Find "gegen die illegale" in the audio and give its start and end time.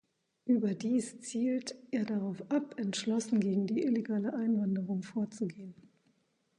3.39-4.33